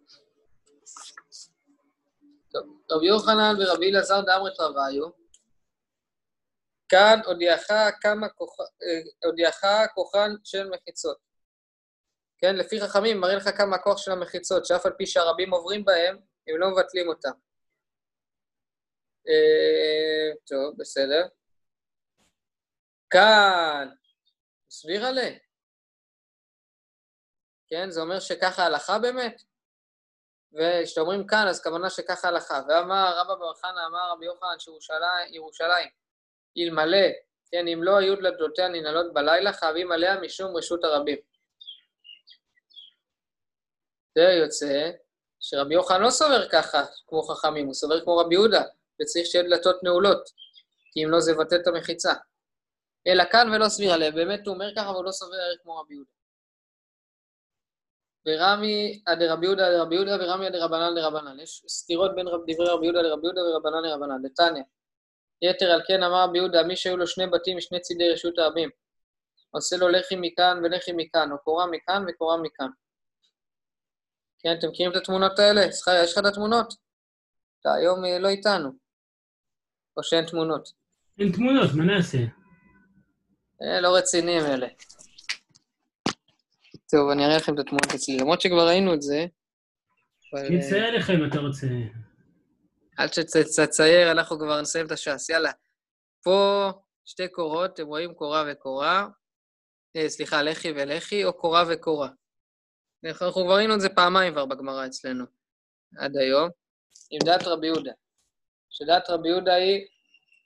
[2.53, 5.09] טוב, רבי יוחנן ורבי אלעזר דאמרת רביו,
[6.89, 7.67] כאן הודיעך
[8.01, 8.61] כמה כוח...
[8.61, 11.19] אה, הודיעך כוחן של מחיצות.
[12.39, 16.19] כן, לפי חכמים מראה לך כמה הכוח של המחיצות, שאף על פי שהרבים עוברים בהם,
[16.47, 17.33] הם לא מבטלים אותם.
[19.29, 21.27] אה, טוב, בסדר.
[23.11, 23.89] כאן,
[24.71, 25.48] סביר עליה.
[27.71, 27.91] כן?
[27.91, 29.43] זה אומר שככה ההלכה באמת?
[30.53, 32.61] וכשאומרים כאן, אז כוונה שככה ההלכה.
[32.69, 35.89] ואמר רבא בר חנא, אמר רבי יוחנן שירושלים,
[36.59, 37.09] אלמלא,
[37.51, 41.19] כן, אם לא היו דלתותיה ננעלות בלילה, חייבים עליה משום רשות הרבים.
[44.15, 44.91] זה יוצא
[45.41, 48.63] שרבי יוחנן לא סובר ככה כמו חכמים, הוא סובר כמו רבי יהודה,
[49.03, 50.31] וצריך שיהיה דלתות נעולות,
[50.93, 52.13] כי אם לא זה יבטא את המחיצה.
[53.07, 55.95] אלא כאן ולא סביר עליה, באמת הוא אומר ככה, אבל הוא לא סובר כמו רבי
[55.95, 56.18] יהודה.
[58.29, 61.41] ורמי דרבי יהודה דרבי יהודה ורמי דרבנן דרבנן.
[61.41, 64.23] יש סתירות בין דברי רבי יהודה לרבי יהודה ורבנן לרבנן.
[64.23, 64.63] דתניא.
[65.43, 68.71] יתר על כן אמר רבי יהודה, מי שהיו לו שני בתים משני צידי רשות הרבים,
[69.51, 72.69] עושה לו לחי מכאן ולחי מכאן, או קורה מכאן וקורה מכאן.
[74.39, 75.71] כן, אתם מכירים את התמונות האלה?
[75.71, 76.75] זכריה, יש לך את התמונות?
[77.61, 78.71] אתה היום אה, לא איתנו.
[79.97, 80.69] או שאין תמונות.
[81.19, 82.19] אין תמונות, מה נעשה?
[83.63, 84.67] אה, לא רציניים אלה.
[86.91, 89.27] טוב, אני אראה לכם את התמונות אצלי, למרות שכבר ראינו את זה.
[90.35, 91.67] אני אצייר לך אם אתה רוצה.
[92.97, 95.29] עד שתצייר, אנחנו כבר נסיים את הש"ס.
[95.29, 95.51] יאללה.
[96.25, 96.71] פה
[97.05, 99.07] שתי קורות, אתם רואים קורה וקורה.
[99.97, 102.09] אה, סליחה, לחי ולחי, או קורה וקורה.
[103.05, 105.25] אנחנו כבר ראינו את זה פעמיים כבר בגמרא אצלנו,
[105.99, 106.51] עד היום,
[107.11, 107.93] עם דת רבי יהודה.
[108.71, 109.87] שדת רבי יהודה היא,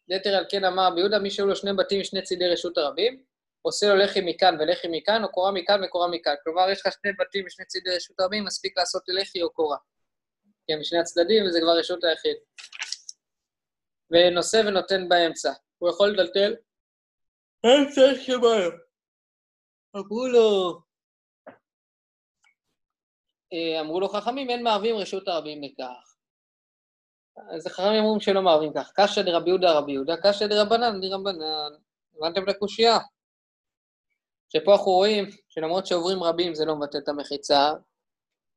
[0.08, 3.22] יתר על כן אמר רבי יהודה, מי שהיו לו שני בתים משני צידי רשות הרבים,
[3.62, 6.34] עושה לו לחי מכאן ולחי מכאן, או קורה מכאן וקורה מכאן.
[6.44, 9.76] כלומר, יש לך שני בתים משני צידי רשות הרבים, מספיק לעשות לחי או קורה.
[10.66, 12.36] כן, משני הצדדים, וזה כבר רשות היחיד.
[14.10, 15.52] ונושא ונותן באמצע.
[15.78, 16.54] הוא יכול לטלטל
[17.66, 18.72] אמצע שמיים.
[19.96, 20.78] אמרו לו...
[23.52, 26.16] אה, אמרו לו חכמים, אין מערבים רשות הרבים בכך.
[27.50, 28.92] אז חכמים אומרים שלא מערבים כך.
[28.94, 31.72] קשיא דרבי יהודה רבי יהודה, קשיא דרבנן דרבנן.
[32.16, 32.98] הבנתם את הקושייה?
[34.56, 37.72] שפה אנחנו רואים שלמרות שעוברים רבים זה לא מבטא את המחיצה,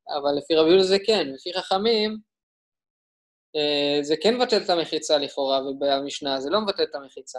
[0.08, 2.18] אבל לפי רבי יהודה זה כן, לפי חכמים
[3.56, 7.38] אה, זה כן מבטל את המחיצה לכאורה, ובמשנה זה לא מבטל את המחיצה.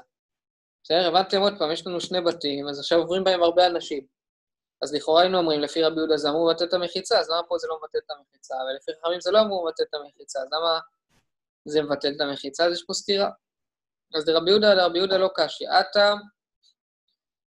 [0.84, 4.06] בסדר, הבנתם עוד פעם, יש לנו שני בתים, אז עכשיו עוברים בהם הרבה אנשים.
[4.82, 7.58] אז לכאורה היינו אומרים, לפי רבי יהודה זה אמור לבטל את המחיצה, אז למה פה
[7.58, 8.56] זה לא מבטל את המחיצה?
[8.56, 10.80] ולפי חכמים זה לא אמור לבטל את המחיצה, אז למה
[11.66, 12.66] זה מבטל את המחיצה?
[12.66, 13.30] אז יש פה סתירה.
[14.16, 15.68] אז לרבי יהודה, לרבי יהודה לא קשי.
[15.68, 16.14] עתה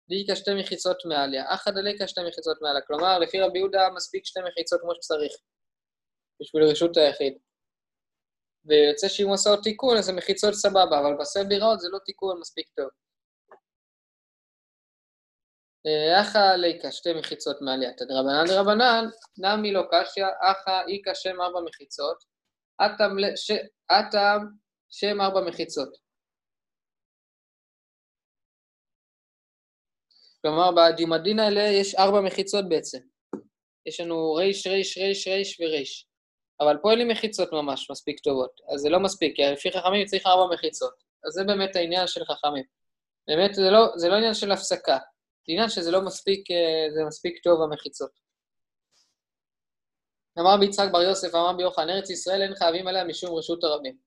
[0.09, 2.81] דיקה שתי מחיצות מעליה, אחא דליקה שתי מחיצות מעליה.
[2.81, 5.33] כלומר, לפי רבי יהודה מספיק שתי מחיצות כמו שצריך,
[6.41, 7.33] בשביל רשות היחיד.
[8.65, 12.39] ויוצא שאם הוא עשה עוד תיקון, אז המחיצות סבבה, אבל בסל ביראות זה לא תיקון
[12.39, 12.89] מספיק טוב.
[16.21, 19.05] אחא ליקה, שתי מחיצות מעלייתא דרבנן דרבנן,
[19.37, 22.17] נמי לא קשיא, אחא איכא שם ארבע מחיצות,
[23.91, 24.39] אטם
[24.89, 26.04] שם ארבע מחיצות.
[30.45, 32.97] כלומר, בדיומדין האלה יש ארבע מחיצות בעצם.
[33.85, 36.07] יש לנו ריש, ריש, ריש, ריש וריש.
[36.59, 40.05] אבל פה אין לי מחיצות ממש מספיק טובות, אז זה לא מספיק, כי לפי חכמים
[40.05, 40.93] צריך ארבע מחיצות.
[41.27, 42.63] אז זה באמת העניין של חכמים.
[43.27, 44.97] באמת, זה לא, זה לא עניין של הפסקה,
[45.47, 48.11] זה עניין שזה לא מספיק, אה, זה מספיק טוב המחיצות.
[50.39, 53.97] אמר ביצחק בר יוסף, אמר ביוחנן, ארץ ישראל אין חייבים עליה משום רשות הרבים.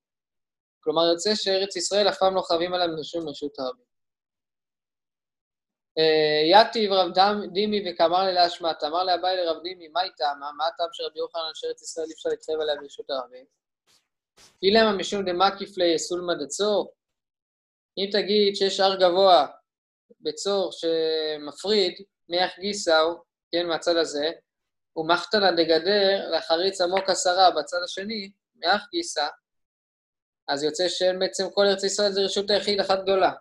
[0.81, 3.88] כלומר, יוצא שארץ ישראל אף פעם לא חייבים עליה משום רשות הרבים.
[5.99, 7.13] אה, יתיב רב
[7.53, 10.41] דימי וכאמר לי להשמט, אמר לאביי לרב דימי, מה איתם?
[10.57, 13.45] מה הטעם שרבי יוחנן שארץ ישראל אי אפשר להתחייב עליה ברשות הרבים?
[14.63, 16.95] אילמה משום דמקיף לסולמא דצור,
[17.99, 19.47] אם תגיד שיש הר גבוה
[20.21, 21.95] בצור שמפריד
[22.29, 24.31] מאח גיסאו, כן, מהצד הזה,
[24.97, 29.27] ומחתנה דגדר לחריץ עמוק עשרה בצד השני, מאח גיסא,
[30.49, 33.33] אז יוצא שאין בעצם כל ארץ ישראל זה רשות היחיד אחת גדולה.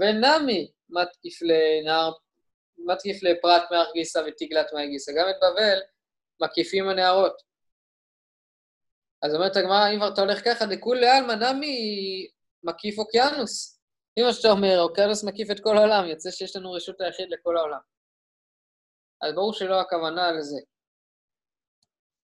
[0.00, 2.12] נמי, מתקיף לנהר,
[2.78, 5.12] מתקיף לפרט מאח גיסא ותגלת מאח גיסא.
[5.12, 5.78] גם את בבל
[6.42, 7.42] מקיפים הנהרות.
[9.22, 11.76] אז אומרת הגמרא, אם אתה הולך ככה, דכולי עלמא נמי
[12.62, 13.80] מקיף אוקיינוס.
[14.18, 17.56] אם מה שאתה אומר, אוקיינוס מקיף את כל העולם, יוצא שיש לנו רשות היחיד לכל
[17.56, 17.80] העולם.
[19.22, 20.60] אז ברור שלא הכוונה לזה.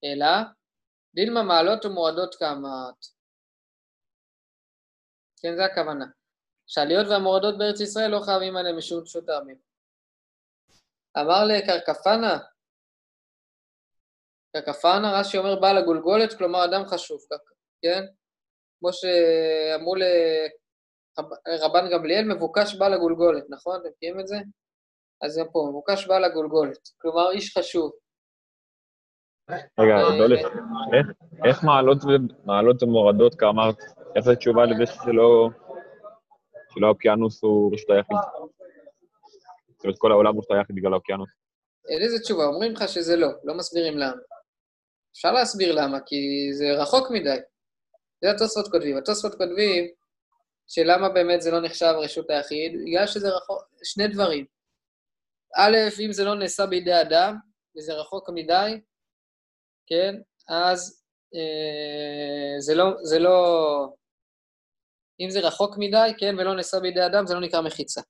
[0.05, 0.27] אלא,
[1.15, 2.99] דילמה מעלות ומורדות כאמת.
[5.43, 6.07] כן, זה הכוונה.
[6.73, 9.57] שהעליות והמורדות בארץ ישראל לא חייבים עליהם משום רשות העמים.
[11.19, 12.39] אמר לקרקפנה,
[14.53, 17.21] קרקפנה, רש"י אומר בעל הגולגולת, כלומר אדם חשוב,
[17.83, 18.05] כן?
[18.81, 19.95] כמו שאמרו
[21.47, 23.81] לרבן גמליאל, מבוקש בעל הגולגולת, נכון?
[23.81, 24.37] אתם מכירים את זה?
[25.23, 27.93] אז גם פה, מבוקש בעל הגולגולת, כלומר איש חשוב.
[29.51, 30.41] רגע, דולף,
[31.45, 31.65] איך
[32.45, 33.79] מעלות ומורדות, כאמרת,
[34.17, 35.49] איך זה תשובה לזה שלא...
[36.75, 38.17] שלא האוקיינוס הוא רשות היחיד.
[39.69, 41.31] זאת אומרת, כל העולם הוא רשות היחיד בגלל האוקיינוס.
[41.89, 44.21] אין איזה תשובה, אומרים לך שזה לא, לא מסבירים למה.
[45.13, 47.37] אפשר להסביר למה, כי זה רחוק מדי.
[48.25, 48.97] זה התוספות כותבים.
[48.97, 49.85] התוספות כותבים
[50.69, 54.47] שלמה באמת זה לא נחשב רשות היחיד, בגלל שזה רחוק, שני דברים.
[55.57, 57.37] א', אם זה לא נעשה בידי אדם,
[57.77, 58.81] וזה רחוק מדי,
[59.87, 60.15] כן,
[60.49, 61.05] אז
[61.35, 63.39] אה, זה לא, זה לא,
[65.21, 68.01] אם זה רחוק מדי, כן, ולא נעשה בידי אדם, זה לא נקרא מחיצה.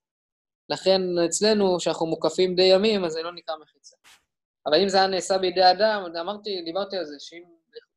[0.68, 3.96] לכן אצלנו, כשאנחנו מוקפים די ימים, אז זה לא נקרא מחיצה.
[4.66, 7.42] אבל אם זה היה נעשה בידי אדם, אמרתי, דיברתי על זה, שאם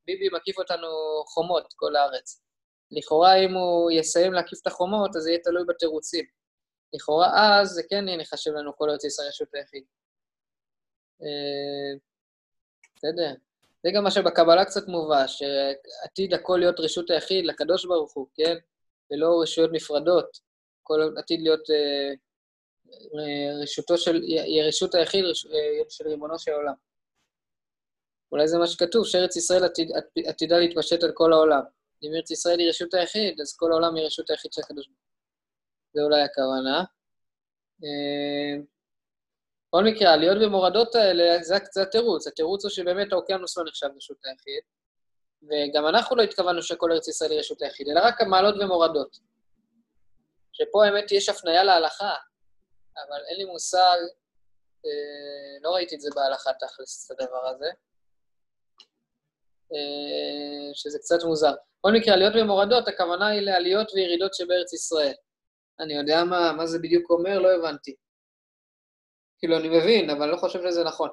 [0.06, 0.88] ביבי מקיף אותנו
[1.28, 2.42] חומות, כל הארץ.
[2.92, 6.26] לכאורה, אם הוא יסיים להקיף את החומות, אז זה יהיה תלוי בתירוצים.
[6.94, 9.84] לכאורה אז זה כן יהיה נחשב לנו כל ארץ ישראל רשות היחיד.
[11.22, 12.00] אה,
[12.96, 13.34] בסדר.
[13.84, 18.56] זה גם מה שבקבלה קצת מובא, שעתיד הכל להיות רשות היחיד לקדוש ברוך הוא, כן?
[19.12, 20.40] ולא רשויות נפרדות.
[20.84, 22.14] כל עתיד להיות אה,
[22.90, 24.22] אה, רשותו של,
[24.68, 26.74] רשות היחיד רש, אה, של ריבונו של עולם.
[28.32, 29.92] אולי זה מה שכתוב, שארץ ישראל עתיד,
[30.26, 31.62] עתידה להתפשט על כל העולם.
[32.04, 35.00] אם ארץ ישראל היא רשות היחיד, אז כל העולם היא רשות היחיד של הקדוש ברוך
[35.94, 36.84] זה אולי הכוונה.
[39.70, 42.28] בכל מקרה, העליות ומורדות האלה, זה, זה התירוץ.
[42.28, 44.64] התירוץ הוא שבאמת האוקיינוס לא נחשב רשות היחיד.
[45.50, 49.20] וגם אנחנו לא התכוונו שכל ארץ ישראל היא רשות היחיד, אלא רק המעלות ומורדות.
[50.54, 52.14] שפה האמת יש הפניה להלכה,
[52.98, 53.98] אבל אין לי מושג,
[54.86, 57.70] אה, לא ראיתי את זה בהלכה תכלס, את הדבר הזה.
[59.74, 61.54] אה, שזה קצת מוזר.
[61.80, 65.14] בכל מקרה, עליות ומורדות, הכוונה היא לעליות וירידות שבארץ ישראל.
[65.80, 67.96] אני יודע מה, מה זה בדיוק אומר, לא הבנתי.
[69.40, 71.10] כאילו, אני מבין, אבל לא חושב שזה נכון.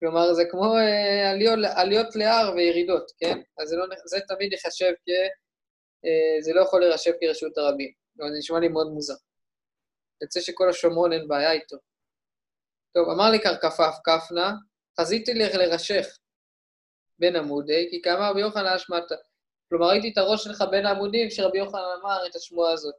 [0.00, 3.38] כלומר, זה כמו אה, עליות, עליות להר וירידות, כן?
[3.58, 5.08] אז זה, לא, זה תמיד ייחשב כ...
[6.04, 7.92] אה, זה לא יכול להירשב כרשות הרבים.
[8.14, 9.14] זה נשמע לי מאוד מוזר.
[10.22, 11.76] יוצא שכל השומרון אין בעיה איתו.
[12.94, 14.52] טוב, אמר לי קרקפף כפנה,
[15.00, 16.06] חזיתי לך לרשך
[17.18, 19.14] בין עמודי, כי כאמר רבי יוחנן אשמטה.
[19.68, 22.94] כלומר, ראיתי את הראש שלך בין העמודים כשרבי יוחנן אמר את השמועה הזאת.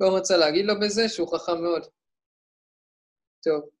[0.00, 1.86] לא רוצה להגיד לו בזה שהוא חכם מאוד.
[3.44, 3.79] טוב.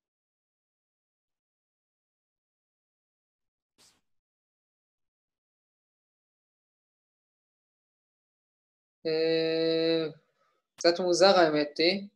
[10.76, 12.08] קצת מוזר האמת היא,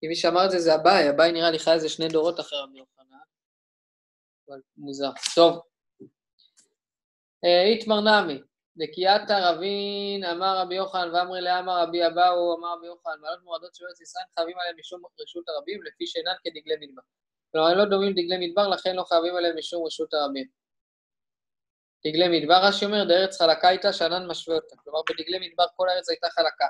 [0.00, 2.58] כי מי שאמר את זה זה אביי, אביי נראה לי חי איזה שני דורות אחרי
[2.58, 3.16] רבי יוחנן,
[4.48, 5.10] אבל מוזר.
[5.34, 5.60] טוב.
[7.44, 8.40] אה, איתמר נמי,
[8.76, 13.84] דקייתא רבין אמר רבי יוחנן ואמרי לאמר רבי אבאו אמר רבי יוחנן, מעלות מורדות של
[13.84, 17.02] ארץ ישראל חייבים עליהם משום רשות הרבים לפי שאינן כדגלי מדבר.
[17.52, 20.59] כלומר, הם לא דומים דגלי מדבר, לכן לא חייבים עליהם משום רשות הרבים.
[22.06, 24.76] דגלי מדבר, רש"י אומר, דארץ חלקה הייתה שענן משווה אותה.
[24.76, 26.66] כלומר, בדגלי מדבר כל הארץ הייתה חלקה.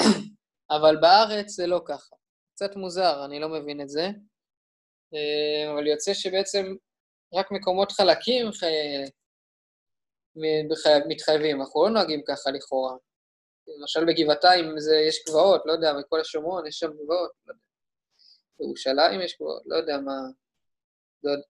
[0.76, 2.16] אבל בארץ זה לא ככה.
[2.54, 4.08] קצת מוזר, אני לא מבין את זה.
[5.14, 6.74] אה, אבל יוצא שבעצם
[7.34, 8.50] רק מקומות חלקים
[11.08, 12.96] מתחייבים, אנחנו לא נוהגים ככה לכאורה.
[13.80, 17.54] למשל בגבעתיים זה, יש גבעות, לא יודע, בכל השומרון יש שם גבעות, לא.
[18.58, 20.12] בירושלים יש גבעות, לא יודע מה...
[21.24, 21.44] לא יודע.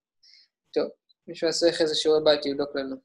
[0.73, 0.91] טוב,
[1.27, 2.97] מישהו יעשה איזה שיעורי בית, יבדוק לנו.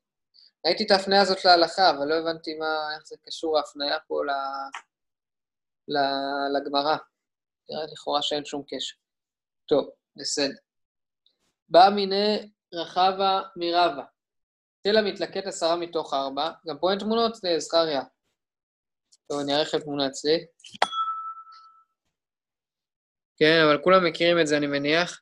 [0.65, 4.29] ראיתי את ההפניה הזאת להלכה, אבל לא הבנתי מה, איך זה קשור ההפניה פה ל...
[5.87, 5.97] ל...
[6.57, 6.97] לגמרא.
[7.69, 8.95] נראה לכאורה שאין שום קשר.
[9.65, 10.55] טוב, בסדר.
[11.69, 14.03] בא מיני רחבה מרבה.
[14.83, 18.01] תל מתלקט עשרה מתוך ארבע, גם פה אין תמונות לזכריה.
[19.27, 20.45] טוב, אני אערך את תמונה אצלי.
[23.37, 25.21] כן, אבל כולם מכירים את זה, אני מניח.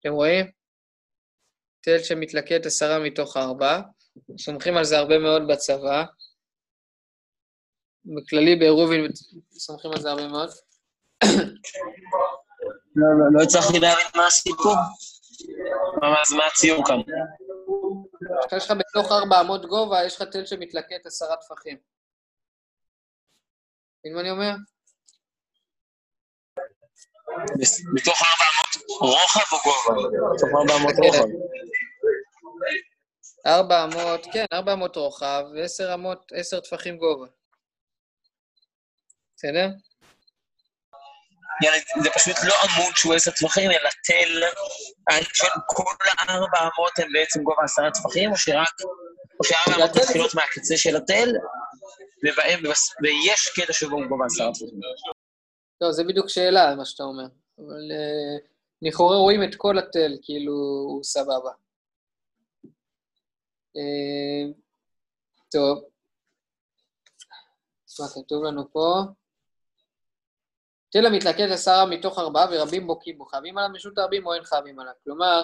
[0.00, 0.50] אתם רואים?
[1.80, 3.80] תל שמתלקט עשרה מתוך ארבע.
[4.38, 6.04] סומכים על זה הרבה מאוד בצבא.
[8.04, 9.10] בכללי בעירובין
[9.52, 10.50] סומכים על זה הרבה מאוד.
[12.96, 14.74] לא, לא, לא הצלחתי להבין מה הסיפור.
[16.36, 16.96] מה הציור כאן?
[18.56, 21.76] יש לך בתוך ארבע אמות גובה, יש לך תל שמתלקט עשרה טפחים.
[24.00, 24.50] מבין מה אני אומר?
[27.94, 30.08] מתוך ארבע אמות רוחב או גובה?
[30.34, 31.28] מתוך ארבע אמות רוחב.
[33.46, 37.26] ארבע אמות, כן, ארבע אמות רוחב ועשר אמות, עשר טפחים גובה.
[39.36, 39.68] בסדר?
[42.02, 44.42] זה פשוט לא עמוד שהוא עשר טפחים, אלא תל,
[45.66, 45.82] כל
[46.18, 48.74] הארבע אמות הם בעצם גובה עשרה טפחים, או שרק,
[49.40, 51.28] או שארבע אמות מתחילות מהקצה של התל,
[52.24, 52.60] ובהם,
[53.02, 54.80] ויש קטע שבו הוא גובה עשרה טפחים.
[55.80, 57.26] לא, זה בדיוק שאלה, מה שאתה אומר.
[57.58, 58.48] אבל אה,
[58.82, 60.52] לכאורה רואים את כל התל, כאילו,
[60.88, 61.50] הוא סבבה.
[63.76, 64.52] אה,
[65.52, 65.84] טוב.
[68.00, 69.02] מה כתוב לנו פה?
[70.90, 73.24] תל המתלכד עשרה מתוך ארבעה ורבים בוקעים בו.
[73.24, 74.92] חייבים עליו משות הרבים או אין חייבים עליו?
[75.04, 75.42] כלומר,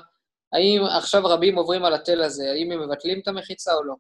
[0.53, 3.95] האם עכשיו רבים עוברים על התל הזה, האם הם מבטלים את המחיצה או לא?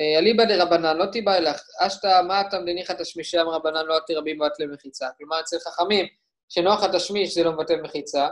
[0.00, 4.14] אה, אליבא דרבנן, לא תיבא אלך, אשתא מה אתה מניחא תשמישי אמר רבנן לא עתי
[4.14, 5.08] רבים מבטלי מחיצה.
[5.18, 6.06] כלומר, אצל חכמים,
[6.48, 8.28] שנוח התשמיש זה לא מבטל מחיצה,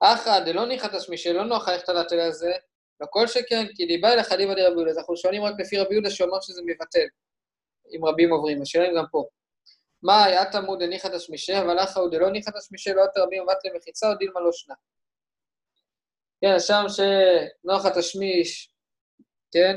[0.00, 2.52] אחא דלא ניחא תשמישי, לא נוח ללכת על התל הזה,
[3.04, 5.94] לא כל שכן, כי דיבה אליך דיבה דרבי יהודה, אז אנחנו שואלים רק לפי רבי
[5.94, 7.06] יהודה שאומר שזה מבטל,
[7.96, 9.24] אם רבים עוברים, השאלה אם גם פה.
[10.02, 13.70] מה היה תמוד הניחא תשמישי, אבל אחא הוא דלא ניחא תשמישי, לא יותר רבים מבטלי
[13.76, 14.74] מחיצה, או דילמה לא שנה.
[16.40, 18.74] כן, שם שנוח התשמיש,
[19.52, 19.76] כן,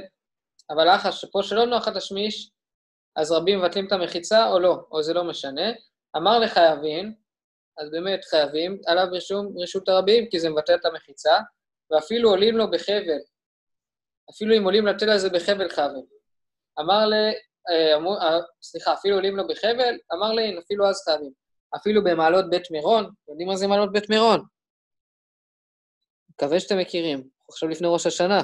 [0.69, 2.51] אבל אחא, פה שלא נוח התשמיש,
[3.15, 5.71] אז רבים מבטלים את המחיצה או לא, או זה לא משנה.
[6.17, 7.13] אמר לחייבים,
[7.77, 11.37] אז באמת חייבים עליו רשום רשות הרבים, כי זה מבטל את המחיצה,
[11.91, 13.19] ואפילו עולים לו בחבל.
[14.31, 16.05] אפילו אם עולים לתל הזה בחבל חייבים.
[16.79, 17.13] אמר ל...
[17.69, 21.31] אה, אה, סליחה, אפילו עולים לו בחבל, אמר לי, אפילו אז חייבים.
[21.75, 24.43] אפילו במעלות בית מירון, יודעים מה זה מעלות בית מירון?
[26.29, 28.41] מקווה שאתם מכירים, עכשיו לפני ראש השנה.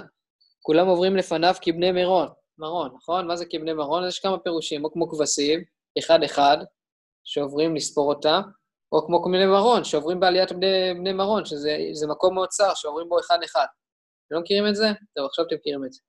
[0.62, 2.28] כולם עוברים לפניו כבני מירון,
[2.58, 3.28] מרון, נכון?
[3.28, 4.08] מה זה כבני מרון?
[4.08, 5.64] יש כמה פירושים, או כמו כבשים,
[6.00, 6.58] אחד-אחד,
[7.24, 8.41] שעוברים לספור אותם,
[8.94, 13.20] או כמו כבני מרון, שעוברים בעליית בני, בני מרון, שזה מקום מאוד צר, שעוברים בו
[13.20, 13.66] אחד-אחד.
[14.28, 14.86] אתם לא מכירים את זה?
[15.16, 16.02] טוב, עכשיו אתם מכירים את זה.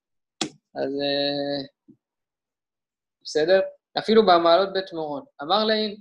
[0.75, 1.67] אז אה,
[3.23, 3.59] בסדר?
[3.97, 5.23] אפילו במעלות בית מורון.
[5.41, 5.95] אמר להם,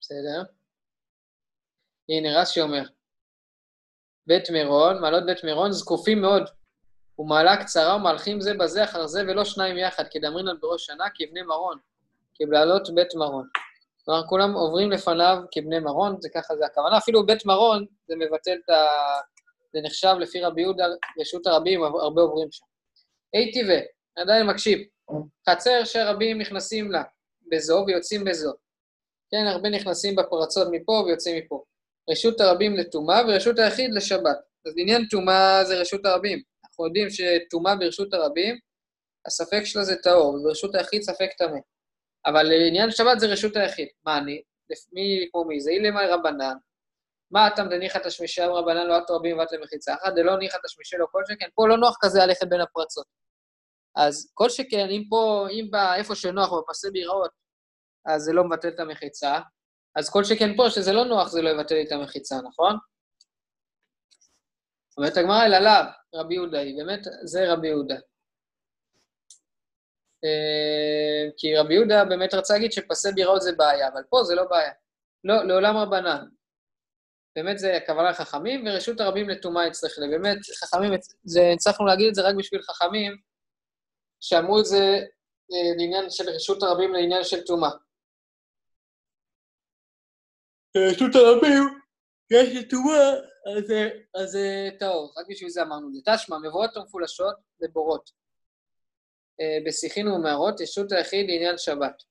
[0.00, 0.42] בסדר?
[2.08, 2.82] הנה, רש"י אומר,
[4.26, 6.42] בית מירון, מעלות בית מירון זקופים מאוד.
[7.18, 11.78] ומעלה קצרה ומהלכים זה בזה אחר זה ולא שניים יחד, כדאמרינן בראש שנה כבני מרון,
[12.34, 13.48] כבעלות בית מרון.
[14.06, 16.98] כלומר, כולם עוברים לפניו כבני מרון, זה ככה זה הכוונה.
[16.98, 18.86] אפילו בית מרון, זה מבטל את ה...
[19.72, 20.86] זה נחשב לפי רבי יהודה,
[21.20, 22.64] רשות הרבים, הרבה עוברים שם.
[23.34, 23.80] אי טבעי,
[24.16, 24.78] עדיין מקשיב.
[25.50, 27.02] חצר שרבים נכנסים לה
[27.52, 28.52] בזו ויוצאים בזו.
[29.30, 31.64] כן, הרבה נכנסים בפרצות מפה ויוצאים מפה.
[32.10, 34.36] רשות הרבים לטומאה ורשות היחיד לשבת.
[34.66, 36.42] אז עניין טומאה זה רשות הרבים.
[36.64, 38.58] אנחנו יודעים שטומאה ברשות הרבים,
[39.26, 41.58] הספק שלה זה טהור, וברשות היחיד ספק טמא.
[42.26, 43.88] אבל עניין שבת זה רשות היחיד.
[44.04, 44.42] מה אני?
[44.92, 45.60] מי כמו מי?
[45.60, 46.56] זה אילמי רבנן.
[47.30, 50.96] מה אתם דניחא תשמישי עם רבנן לא את רבים ואת למחיצה אחת, דלא ניחא תשמישי
[50.96, 51.48] לו כל שכן.
[51.54, 53.06] פה לא נוח כזה ללכת בין הפרצות.
[53.96, 57.30] אז כל שכן, אם פה, אם בא איפה שנוח, בפסי ביראות,
[58.06, 59.40] אז זה לא מבטל את המחיצה.
[59.96, 62.76] אז כל שכן פה, שזה לא נוח, זה לא יבטל את המחיצה, נכון?
[64.98, 67.96] אומרת הגמרא אל עליו, רבי יהודה היא, באמת, זה רבי יהודה.
[70.24, 74.44] אה, כי רבי יהודה באמת רצה להגיד שפסי ביראות זה בעיה, אבל פה זה לא
[74.44, 74.72] בעיה.
[75.24, 76.26] לא, לעולם רבנן.
[77.36, 79.98] באמת זה הכוונה לחכמים, ורשות הרבים לטומאה אצלך.
[80.10, 80.92] באמת, חכמים,
[81.24, 83.16] זה, הצלחנו להגיד את זה רק בשביל חכמים,
[84.20, 84.84] שאמרו את זה
[85.52, 87.70] אה, לעניין של רשות הרבים לעניין של טומאה.
[90.76, 91.62] רשות הרבים,
[92.30, 93.10] יש טומאה,
[94.14, 96.00] אז זה טהור, רק בשביל זה אמרנו זה.
[96.04, 98.10] תשמע, מבואות המפולשות זה בורות.
[98.10, 98.25] אה,
[99.66, 102.02] בשיחין ומערות, ישות היחיד לעניין שבת.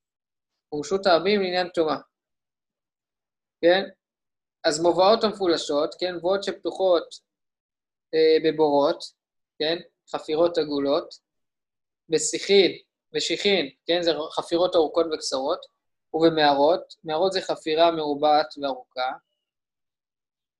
[0.73, 1.97] ורשות הרבים לעניין טומאה.
[3.61, 3.83] כן?
[4.63, 6.15] אז מבואות המפולשות, כן?
[6.15, 7.15] מבואות שפתוחות
[8.13, 9.03] אה, בבורות,
[9.59, 9.77] כן?
[10.11, 11.15] חפירות עגולות,
[12.09, 12.71] בשיחין,
[13.11, 14.01] בשיחין, כן?
[14.01, 15.65] זה חפירות ארוכות וקצרות,
[16.13, 19.11] ובמערות, מערות זה חפירה מרובעת וארוכה,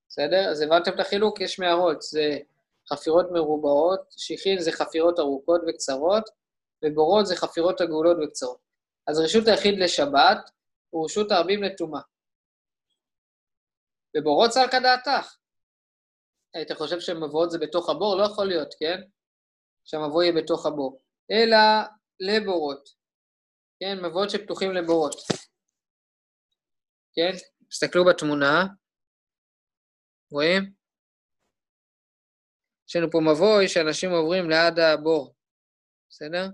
[0.10, 0.50] בסדר?
[0.52, 1.42] אז הבנתם את החילוק?
[1.42, 2.38] יש מערות, זה
[2.90, 6.24] חפירות מרובעות, שיחין זה חפירות ארוכות וקצרות,
[6.84, 8.60] ובורות זה חפירות עגולות וקצרות.
[9.08, 10.50] אז רשות היחיד לשבת
[10.90, 12.02] הוא רשות הרבים לטומאה.
[14.18, 15.38] ובורות צל כדעתך.
[16.54, 18.18] היית חושב שמבואות זה בתוך הבור?
[18.18, 19.02] לא יכול להיות, כן?
[19.86, 21.02] שהמבוא יהיה בתוך הבור.
[21.32, 21.58] אלא
[22.20, 22.90] לבורות.
[23.80, 24.06] כן?
[24.06, 25.16] מבואות שפתוחים לבורות.
[27.16, 27.32] כן?
[27.70, 28.66] תסתכלו בתמונה.
[30.32, 30.74] רואים?
[32.88, 35.36] יש לנו פה מבוי שאנשים עוברים ליד הבור,
[36.10, 36.46] בסדר?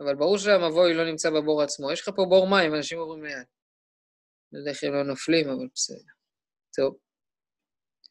[0.00, 1.92] אבל ברור שהמבוי לא נמצא בבור עצמו.
[1.92, 3.46] יש לך פה בור מים, אנשים עוברים ליד.
[4.52, 6.12] לא יודע איך הם לא נופלים, אבל בסדר.
[6.76, 6.96] טוב.